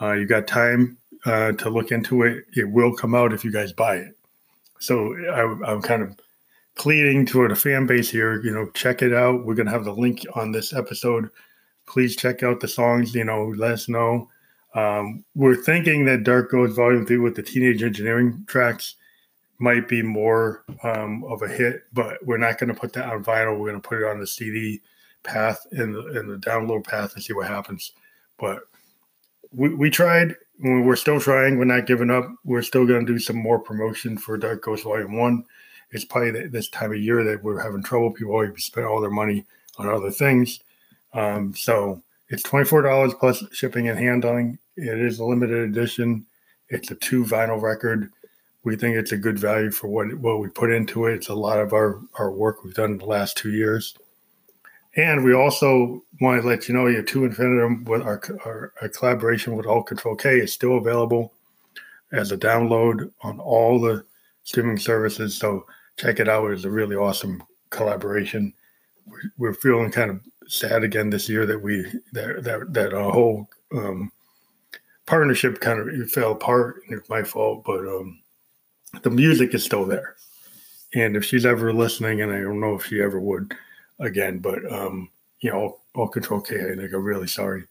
Uh, 0.00 0.12
you 0.12 0.26
got 0.26 0.46
time 0.46 0.96
uh, 1.24 1.52
to 1.52 1.70
look 1.70 1.92
into 1.92 2.22
it. 2.22 2.44
It 2.54 2.68
will 2.68 2.94
come 2.94 3.14
out 3.14 3.32
if 3.32 3.44
you 3.44 3.52
guys 3.52 3.72
buy 3.72 3.96
it. 3.96 4.16
So 4.78 5.14
I, 5.28 5.70
I'm 5.70 5.82
kind 5.82 6.02
of 6.02 6.16
pleading 6.76 7.26
to 7.26 7.46
the 7.46 7.54
fan 7.54 7.86
base 7.86 8.10
here. 8.10 8.42
You 8.42 8.52
know, 8.52 8.70
check 8.70 9.02
it 9.02 9.12
out. 9.12 9.44
We're 9.44 9.54
gonna 9.54 9.70
have 9.70 9.84
the 9.84 9.94
link 9.94 10.24
on 10.34 10.52
this 10.52 10.72
episode. 10.72 11.28
Please 11.86 12.16
check 12.16 12.42
out 12.42 12.60
the 12.60 12.68
songs. 12.68 13.14
You 13.14 13.24
know, 13.24 13.52
let 13.56 13.72
us 13.72 13.88
know. 13.88 14.28
Um, 14.74 15.24
we're 15.34 15.56
thinking 15.56 16.04
that 16.06 16.24
Dark 16.24 16.50
Ghost 16.50 16.74
Volume 16.74 17.04
Three 17.04 17.18
with 17.18 17.36
the 17.36 17.42
Teenage 17.42 17.82
Engineering 17.82 18.44
tracks 18.46 18.94
might 19.58 19.88
be 19.88 20.00
more 20.00 20.64
um, 20.82 21.22
of 21.24 21.42
a 21.42 21.48
hit, 21.48 21.82
but 21.92 22.16
we're 22.24 22.38
not 22.38 22.58
going 22.58 22.72
to 22.72 22.80
put 22.80 22.94
that 22.94 23.12
on 23.12 23.22
vinyl. 23.22 23.58
We're 23.58 23.70
going 23.70 23.82
to 23.82 23.88
put 23.88 24.00
it 24.00 24.08
on 24.08 24.18
the 24.18 24.26
CD 24.26 24.80
path 25.22 25.66
and 25.72 25.94
the, 25.94 26.00
and 26.18 26.30
the 26.30 26.36
download 26.36 26.84
path 26.84 27.14
and 27.14 27.22
see 27.22 27.32
what 27.32 27.46
happens. 27.46 27.92
But 28.38 28.60
we, 29.52 29.74
we 29.74 29.90
tried. 29.90 30.34
We're 30.62 30.96
still 30.96 31.20
trying. 31.20 31.58
We're 31.58 31.64
not 31.64 31.86
giving 31.86 32.10
up. 32.10 32.26
We're 32.44 32.62
still 32.62 32.86
going 32.86 33.06
to 33.06 33.12
do 33.12 33.18
some 33.18 33.36
more 33.36 33.58
promotion 33.58 34.18
for 34.18 34.36
Dark 34.36 34.62
Ghost 34.62 34.84
Volume 34.84 35.16
1. 35.16 35.44
It's 35.92 36.04
probably 36.04 36.46
this 36.48 36.68
time 36.68 36.92
of 36.92 36.98
year 36.98 37.24
that 37.24 37.42
we're 37.42 37.62
having 37.62 37.82
trouble. 37.82 38.12
People 38.12 38.46
spend 38.58 38.86
all 38.86 39.00
their 39.00 39.10
money 39.10 39.44
on 39.78 39.88
other 39.88 40.10
things. 40.10 40.60
Um, 41.14 41.54
so 41.56 42.02
it's 42.28 42.42
$24 42.42 43.18
plus 43.18 43.42
shipping 43.52 43.88
and 43.88 43.98
handling. 43.98 44.58
It 44.76 44.98
is 44.98 45.18
a 45.18 45.24
limited 45.24 45.68
edition. 45.68 46.26
It's 46.68 46.90
a 46.90 46.94
two 46.94 47.24
vinyl 47.24 47.60
record. 47.60 48.12
We 48.62 48.76
think 48.76 48.96
it's 48.96 49.12
a 49.12 49.16
good 49.16 49.38
value 49.38 49.70
for 49.70 49.88
what, 49.88 50.14
what 50.14 50.38
we 50.38 50.48
put 50.48 50.70
into 50.70 51.06
it. 51.06 51.14
It's 51.14 51.28
a 51.28 51.34
lot 51.34 51.58
of 51.58 51.72
our, 51.72 52.00
our 52.18 52.30
work 52.30 52.62
we've 52.62 52.74
done 52.74 52.92
in 52.92 52.98
the 52.98 53.06
last 53.06 53.36
two 53.36 53.50
years. 53.50 53.96
And 54.96 55.24
we 55.24 55.34
also 55.34 56.02
want 56.20 56.42
to 56.42 56.48
let 56.48 56.68
you 56.68 56.74
know 56.74 56.86
your 56.86 57.02
To 57.02 57.24
Infinitum 57.24 57.84
with 57.84 58.02
our, 58.02 58.20
our, 58.44 58.72
our, 58.82 58.88
collaboration 58.88 59.56
with 59.56 59.66
Alt 59.66 59.86
Control 59.86 60.16
K 60.16 60.40
is 60.40 60.52
still 60.52 60.78
available 60.78 61.32
as 62.12 62.32
a 62.32 62.36
download 62.36 63.12
on 63.22 63.38
all 63.38 63.80
the 63.80 64.04
streaming 64.42 64.78
services. 64.78 65.36
So 65.36 65.64
check 65.96 66.18
it 66.18 66.28
out. 66.28 66.50
It's 66.50 66.64
a 66.64 66.70
really 66.70 66.96
awesome 66.96 67.42
collaboration. 67.70 68.52
We're, 69.06 69.20
we're 69.38 69.54
feeling 69.54 69.92
kind 69.92 70.10
of 70.10 70.20
sad 70.48 70.82
again 70.82 71.10
this 71.10 71.28
year 71.28 71.46
that 71.46 71.62
we 71.62 71.82
that 72.12 72.42
that 72.42 72.72
that 72.72 72.92
our 72.92 73.12
whole 73.12 73.48
um, 73.72 74.10
partnership 75.06 75.60
kind 75.60 75.78
of 75.78 76.10
fell 76.10 76.32
apart. 76.32 76.82
It's 76.88 77.08
my 77.08 77.22
fault, 77.22 77.62
but 77.64 77.80
um, 77.80 78.20
the 79.02 79.10
music 79.10 79.54
is 79.54 79.64
still 79.64 79.86
there. 79.86 80.16
And 80.94 81.14
if 81.14 81.24
she's 81.24 81.46
ever 81.46 81.72
listening, 81.72 82.22
and 82.22 82.32
I 82.32 82.40
don't 82.40 82.58
know 82.58 82.74
if 82.74 82.86
she 82.86 83.00
ever 83.00 83.20
would 83.20 83.54
again, 84.00 84.38
but 84.38 84.70
um, 84.72 85.10
you 85.40 85.50
know, 85.50 85.78
Alt 85.94 86.12
Control 86.12 86.40
K, 86.40 86.56
I 86.56 86.76
think 86.76 86.92
I'm 86.92 87.02
really 87.02 87.26
sorry. 87.26 87.64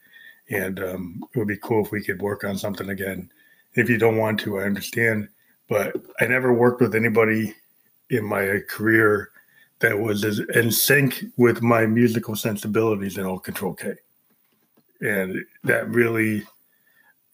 And 0.49 0.79
um, 0.79 1.23
it 1.33 1.37
would 1.37 1.47
be 1.47 1.57
cool 1.57 1.85
if 1.85 1.91
we 1.91 2.03
could 2.03 2.21
work 2.21 2.43
on 2.43 2.57
something 2.57 2.89
again. 2.89 3.29
If 3.75 3.89
you 3.89 3.97
don't 3.97 4.17
want 4.17 4.39
to, 4.41 4.59
I 4.59 4.63
understand. 4.63 5.29
But 5.67 5.95
I 6.19 6.25
never 6.25 6.51
worked 6.51 6.81
with 6.81 6.95
anybody 6.95 7.55
in 8.09 8.25
my 8.25 8.61
career 8.67 9.29
that 9.79 9.97
was 9.97 10.23
as 10.25 10.39
in 10.55 10.71
sync 10.71 11.23
with 11.37 11.61
my 11.61 11.85
musical 11.85 12.35
sensibilities 12.35 13.17
in 13.17 13.25
Alt 13.25 13.43
Control 13.43 13.73
K. 13.73 13.93
And 15.01 15.45
that 15.63 15.87
really, 15.89 16.45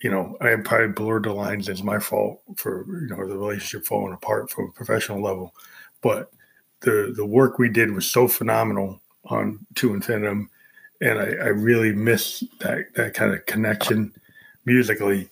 you 0.01 0.11
know, 0.11 0.37
I 0.41 0.53
probably 0.57 0.89
blurred 0.89 1.23
the 1.23 1.33
lines. 1.33 1.69
It's 1.69 1.81
my 1.81 1.97
fault 1.97 2.41
for, 2.57 2.85
you 2.87 3.07
know, 3.07 3.27
the 3.27 3.37
relationship 3.37 3.87
falling 3.87 4.13
apart 4.13 4.51
from 4.51 4.65
a 4.65 4.71
professional 4.71 5.23
level. 5.23 5.55
But 6.01 6.29
the 6.81 7.13
the 7.15 7.25
work 7.25 7.57
we 7.57 7.69
did 7.69 7.91
was 7.91 8.09
so 8.09 8.27
phenomenal 8.27 9.01
on 9.25 9.65
To 9.75 9.93
Infinitum, 9.93 10.49
and 11.01 11.19
I, 11.19 11.25
I 11.25 11.47
really 11.47 11.93
miss 11.93 12.43
that 12.59 12.93
that 12.95 13.13
kind 13.13 13.33
of 13.33 13.45
connection 13.45 14.13
musically. 14.65 15.29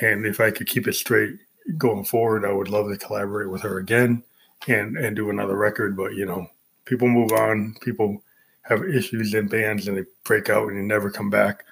And 0.00 0.24
if 0.24 0.40
I 0.40 0.50
could 0.50 0.66
keep 0.66 0.88
it 0.88 0.94
straight 0.94 1.36
going 1.78 2.04
forward, 2.04 2.44
I 2.44 2.52
would 2.52 2.68
love 2.68 2.88
to 2.88 2.96
collaborate 2.96 3.50
with 3.50 3.62
her 3.62 3.78
again 3.78 4.22
and 4.68 4.96
and 4.96 5.16
do 5.16 5.30
another 5.30 5.56
record. 5.56 5.96
But 5.96 6.14
you 6.14 6.24
know, 6.24 6.48
people 6.84 7.08
move 7.08 7.32
on. 7.32 7.74
People 7.80 8.22
have 8.62 8.84
issues 8.84 9.34
in 9.34 9.48
bands 9.48 9.88
and 9.88 9.96
they 9.96 10.04
break 10.24 10.48
out 10.48 10.68
and 10.68 10.78
they 10.78 10.82
never 10.82 11.10
come 11.10 11.30
back. 11.30 11.64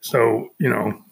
So 0.00 0.50
you 0.58 0.68
know, 0.68 1.02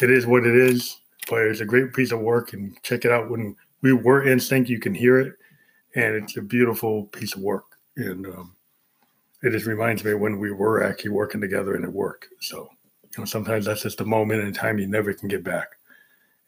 it 0.00 0.10
is 0.10 0.26
what 0.26 0.46
it 0.46 0.56
is. 0.56 0.96
But 1.28 1.42
it's 1.42 1.60
a 1.60 1.66
great 1.66 1.92
piece 1.92 2.12
of 2.12 2.20
work, 2.20 2.54
and 2.54 2.82
check 2.82 3.04
it 3.04 3.12
out 3.12 3.30
when 3.30 3.54
we 3.82 3.92
were 3.92 4.26
in 4.26 4.40
sync. 4.40 4.68
You 4.68 4.80
can 4.80 4.94
hear 4.94 5.20
it 5.20 5.34
and 5.94 6.14
it's 6.14 6.36
a 6.36 6.42
beautiful 6.42 7.04
piece 7.06 7.34
of 7.34 7.42
work. 7.42 7.76
And 7.96 8.26
um, 8.26 8.54
it 9.42 9.50
just 9.50 9.66
reminds 9.66 10.04
me 10.04 10.14
when 10.14 10.38
we 10.38 10.52
were 10.52 10.82
actually 10.82 11.10
working 11.10 11.40
together 11.40 11.74
and 11.74 11.84
it 11.84 11.92
worked. 11.92 12.26
So, 12.40 12.70
you 13.04 13.18
know, 13.18 13.24
sometimes 13.24 13.66
that's 13.66 13.82
just 13.82 14.00
a 14.00 14.04
moment 14.04 14.42
in 14.42 14.52
time 14.52 14.78
you 14.78 14.86
never 14.86 15.12
can 15.12 15.28
get 15.28 15.42
back. 15.42 15.76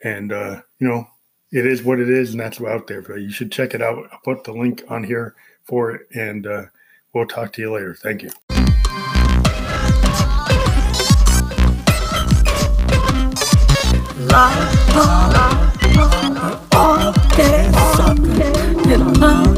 And, 0.05 0.33
uh, 0.33 0.63
you 0.79 0.89
know, 0.89 1.07
it 1.53 1.67
is 1.67 1.83
what 1.83 2.01
it 2.01 2.09
is, 2.09 2.31
and 2.31 2.41
that's 2.41 2.61
out 2.61 2.87
there. 2.87 3.03
But 3.03 3.17
you 3.17 3.31
should 3.31 3.53
check 3.53 3.75
it 3.75 3.83
out. 3.83 4.09
I'll 4.11 4.21
put 4.25 4.45
the 4.45 4.53
link 4.53 4.83
on 4.89 5.05
here 5.05 5.35
for 5.65 5.93
it, 5.93 6.09
and 6.15 6.47
uh, 6.47 6.65
we'll 7.13 7.27
talk 7.27 7.53
to 7.55 7.61
you 7.61 7.73
later. 7.73 7.95
Thank 7.95 8.23
you. 8.23 8.31
London 18.97 19.53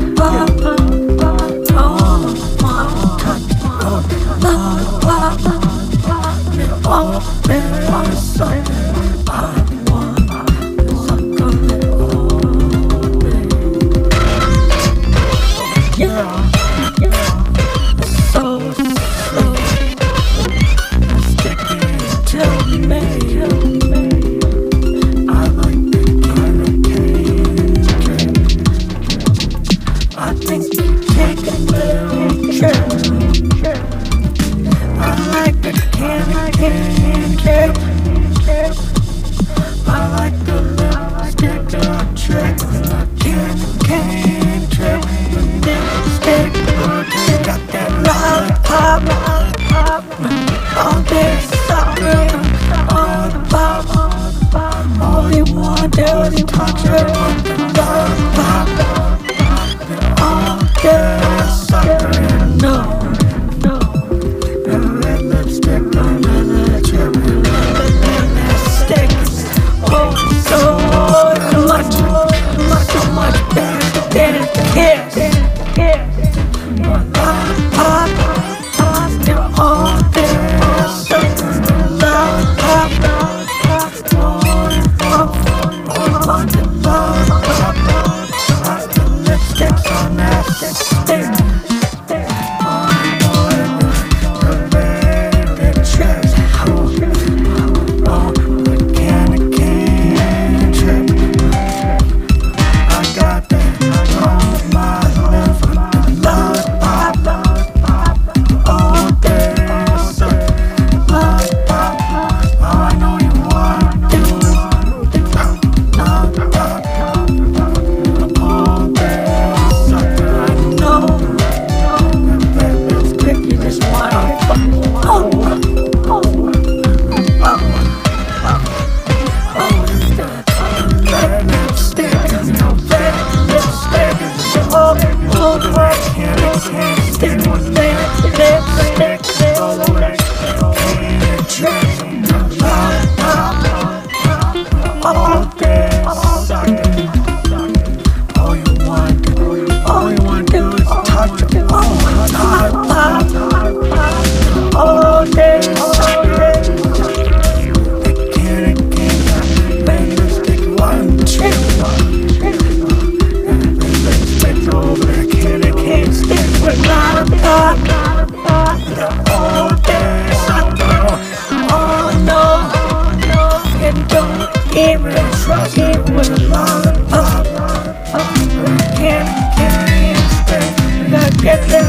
All 139.60 139.80
I 139.80 139.93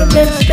This 0.04 0.46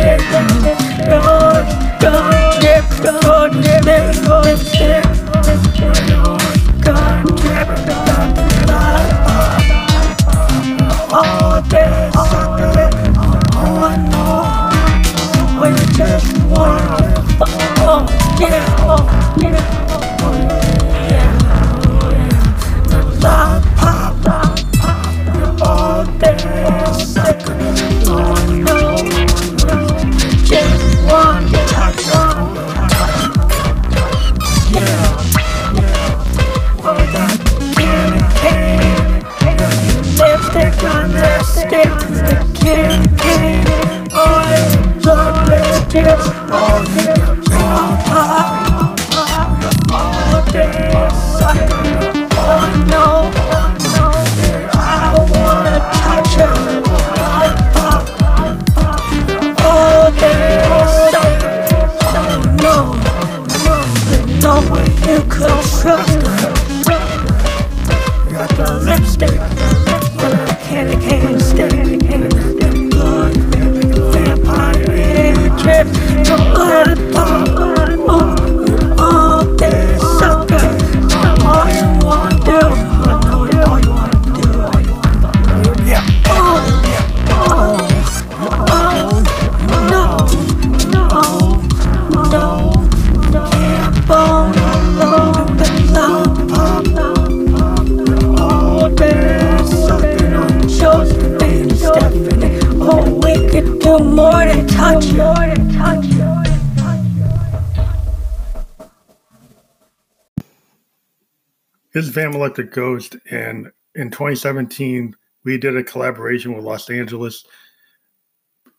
is 111.93 112.13
Phantom 112.13 112.35
Electric 112.35 112.71
Ghost, 112.71 113.17
and 113.29 113.71
in 113.93 114.09
2017, 114.09 115.15
we 115.43 115.57
did 115.57 115.77
a 115.77 115.83
collaboration 115.83 116.55
with 116.55 116.65
Los 116.65 116.89
Angeles 116.89 117.45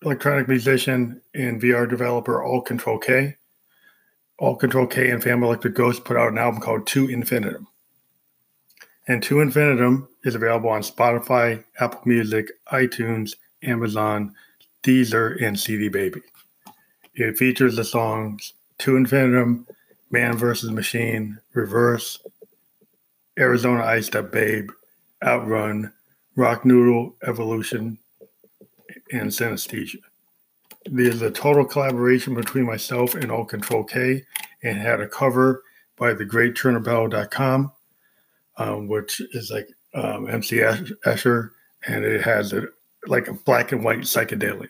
electronic 0.02 0.48
musician 0.48 1.20
and 1.34 1.62
VR 1.62 1.88
developer 1.88 2.42
Alt 2.42 2.66
Control 2.66 2.98
K. 2.98 3.36
Alt 4.40 4.58
Control 4.60 4.86
K 4.86 5.10
and 5.10 5.22
Phantom 5.22 5.44
Electric 5.44 5.74
Ghost 5.74 6.04
put 6.04 6.16
out 6.16 6.32
an 6.32 6.38
album 6.38 6.60
called 6.60 6.86
To 6.88 7.08
Infinitum. 7.08 7.68
And 9.06 9.22
To 9.22 9.40
Infinitum 9.40 10.08
is 10.24 10.34
available 10.34 10.70
on 10.70 10.82
Spotify, 10.82 11.62
Apple 11.78 12.02
Music, 12.04 12.48
iTunes, 12.72 13.36
Amazon, 13.62 14.34
Deezer, 14.82 15.42
and 15.42 15.58
CD 15.58 15.88
Baby. 15.88 16.20
It 17.14 17.38
features 17.38 17.76
the 17.76 17.84
songs 17.84 18.54
To 18.78 18.96
Infinitum, 18.96 19.66
Man 20.10 20.36
vs. 20.36 20.70
Machine, 20.70 21.38
Reverse, 21.52 22.18
Arizona 23.38 23.84
Iced 23.84 24.16
Up 24.16 24.30
Babe, 24.30 24.70
Outrun, 25.22 25.92
Rock 26.36 26.64
Noodle 26.64 27.16
Evolution, 27.26 27.98
and 29.12 29.30
Synesthesia. 29.30 30.00
There's 30.86 31.22
a 31.22 31.30
total 31.30 31.64
collaboration 31.64 32.34
between 32.34 32.66
myself 32.66 33.14
and 33.14 33.30
Alt 33.32 33.48
Control 33.48 33.84
K 33.84 34.24
and 34.62 34.78
had 34.78 35.00
a 35.00 35.08
cover 35.08 35.62
by 35.96 36.12
the 36.12 36.24
great 36.24 36.54
TurnerBello.com, 36.54 37.72
um, 38.56 38.88
which 38.88 39.20
is 39.32 39.50
like 39.50 39.68
um, 39.94 40.28
MC 40.28 40.58
Escher, 40.58 41.50
and 41.86 42.04
it 42.04 42.22
has 42.22 42.52
a, 42.52 42.66
like 43.06 43.28
a 43.28 43.34
black 43.34 43.72
and 43.72 43.84
white 43.84 44.00
psychedelia. 44.00 44.68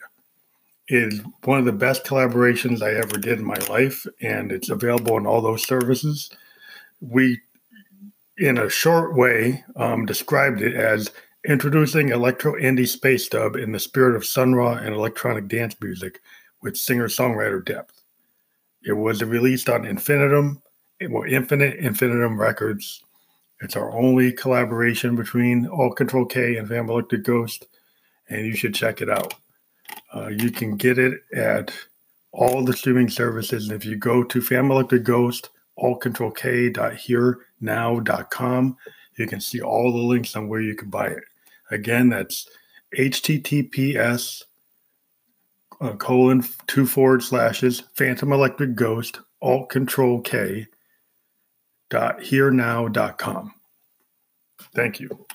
It 0.87 1.15
is 1.15 1.21
one 1.45 1.59
of 1.59 1.65
the 1.65 1.73
best 1.73 2.05
collaborations 2.05 2.83
I 2.83 2.95
ever 2.95 3.17
did 3.17 3.39
in 3.39 3.45
my 3.45 3.59
life, 3.71 4.07
and 4.21 4.53
it's 4.53 4.69
available 4.69 5.15
on 5.15 5.27
all 5.27 5.41
those 5.41 5.67
services. 5.67 6.31
We 7.01 7.41
in 8.39 8.59
a 8.59 8.69
short 8.69 9.17
way, 9.17 9.65
um, 9.77 10.07
described 10.07 10.61
it 10.61 10.75
as 10.75 11.11
introducing 11.47 12.09
electro 12.09 12.55
indie 12.55 12.89
space 12.89 13.29
dub 13.29 13.57
in 13.57 13.73
the 13.73 13.79
spirit 13.79 14.17
of 14.17 14.25
Sun 14.25 14.55
Ra 14.55 14.75
and 14.75 14.95
electronic 14.95 15.49
dance 15.49 15.77
music 15.81 16.21
with 16.63 16.77
singer 16.77 17.09
songwriter 17.09 17.65
depth. 17.65 18.03
It 18.83 18.93
was 18.93 19.23
released 19.23 19.69
on 19.69 19.85
Infinitum, 19.85 20.63
or 21.11 21.27
Infinite 21.27 21.79
Infinitum 21.79 22.39
Records. 22.39 23.03
It's 23.61 23.77
our 23.77 23.97
only 23.97 24.33
collaboration 24.33 25.17
between 25.17 25.67
Alt 25.67 25.97
Control 25.97 26.27
K 26.27 26.57
and 26.57 26.71
Electric 26.71 27.23
Ghost, 27.23 27.67
and 28.29 28.47
you 28.47 28.55
should 28.57 28.75
check 28.75 29.01
it 29.01 29.09
out. 29.09 29.35
Uh, 30.15 30.29
you 30.29 30.51
can 30.51 30.77
get 30.77 30.99
it 30.99 31.21
at 31.35 31.73
all 32.33 32.65
the 32.65 32.77
streaming 32.77 33.09
services. 33.09 33.69
And 33.69 33.77
if 33.77 33.85
you 33.85 33.97
go 33.97 34.25
to 34.25 34.41
Phantom 34.41 34.73
Electric 34.73 35.05
Ghost, 35.05 35.51
altcontrolk.herenow.com. 35.79 38.77
You 39.17 39.27
can 39.27 39.41
see 39.41 39.61
all 39.61 39.93
the 39.93 39.99
links 39.99 40.37
on 40.37 40.49
where 40.49 40.61
you 40.61 40.75
can 40.75 40.91
buy 40.91 41.07
it. 41.09 41.25
Again, 41.71 42.09
that's 42.09 42.49
https 42.97 44.45
uh, 45.81 45.95
colon 45.95 46.45
two 46.67 46.87
forward 46.87 47.23
slashes 47.23 47.83
Phantom 47.95 48.33
Electric 48.33 48.77
Ghost 48.77 49.21
Alt 49.43 49.71
Control 49.71 50.21
K 50.21 50.67
dot 51.91 52.23
here 52.23 52.51
now 52.51 52.89
dot 52.89 53.19
com. 53.19 53.53
Thank 54.75 55.01
you. 55.01 55.27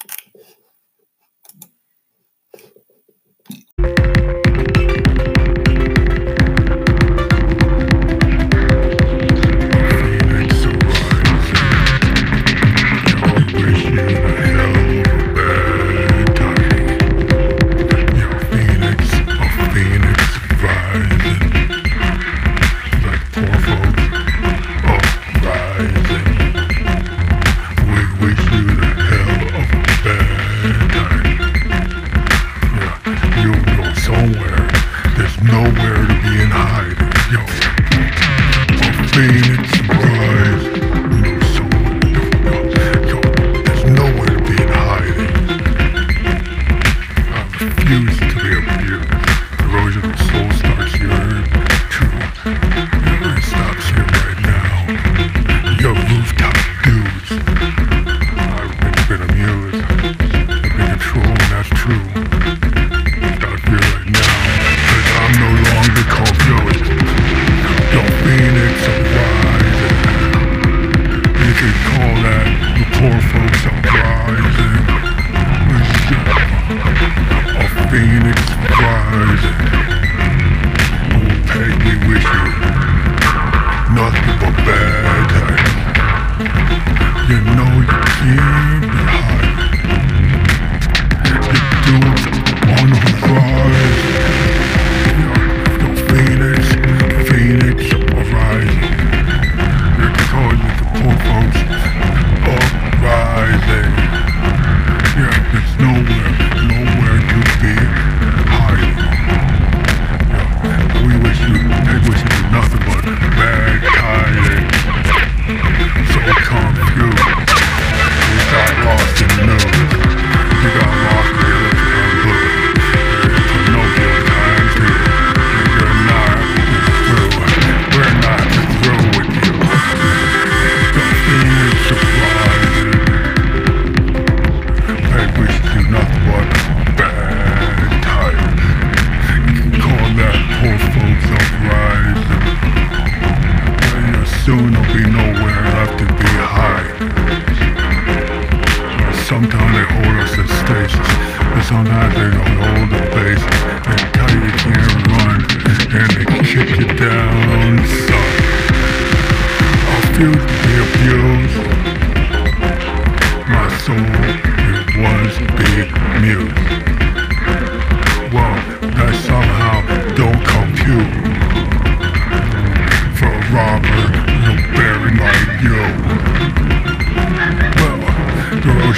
pride. 78.48 79.99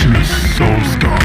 She's 0.01 0.55
so 0.57 0.65
scarred. 0.93 1.20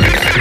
Christmas. 0.00 0.31